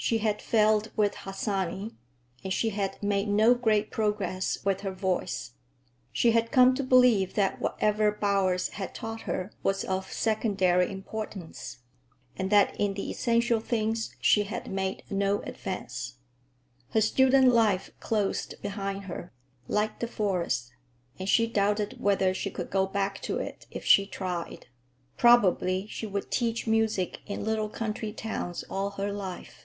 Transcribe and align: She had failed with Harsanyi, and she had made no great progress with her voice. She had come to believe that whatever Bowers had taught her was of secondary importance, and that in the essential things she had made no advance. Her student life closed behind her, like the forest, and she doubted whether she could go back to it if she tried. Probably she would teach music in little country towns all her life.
She 0.00 0.18
had 0.18 0.40
failed 0.40 0.92
with 0.96 1.16
Harsanyi, 1.16 1.90
and 2.44 2.52
she 2.52 2.68
had 2.70 3.02
made 3.02 3.26
no 3.26 3.52
great 3.56 3.90
progress 3.90 4.58
with 4.64 4.82
her 4.82 4.92
voice. 4.92 5.54
She 6.12 6.30
had 6.30 6.52
come 6.52 6.72
to 6.76 6.84
believe 6.84 7.34
that 7.34 7.60
whatever 7.60 8.12
Bowers 8.12 8.68
had 8.68 8.94
taught 8.94 9.22
her 9.22 9.50
was 9.64 9.82
of 9.82 10.12
secondary 10.12 10.88
importance, 10.88 11.78
and 12.36 12.48
that 12.50 12.78
in 12.78 12.94
the 12.94 13.10
essential 13.10 13.58
things 13.58 14.14
she 14.20 14.44
had 14.44 14.70
made 14.70 15.02
no 15.10 15.40
advance. 15.42 16.14
Her 16.90 17.00
student 17.00 17.48
life 17.48 17.90
closed 17.98 18.54
behind 18.62 19.06
her, 19.06 19.32
like 19.66 19.98
the 19.98 20.06
forest, 20.06 20.70
and 21.18 21.28
she 21.28 21.48
doubted 21.48 22.00
whether 22.00 22.32
she 22.32 22.52
could 22.52 22.70
go 22.70 22.86
back 22.86 23.20
to 23.22 23.38
it 23.38 23.66
if 23.72 23.84
she 23.84 24.06
tried. 24.06 24.68
Probably 25.16 25.88
she 25.88 26.06
would 26.06 26.30
teach 26.30 26.68
music 26.68 27.18
in 27.26 27.44
little 27.44 27.68
country 27.68 28.12
towns 28.12 28.62
all 28.70 28.90
her 28.90 29.10
life. 29.12 29.64